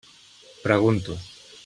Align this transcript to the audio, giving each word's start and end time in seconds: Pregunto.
Pregunto. 0.63 1.11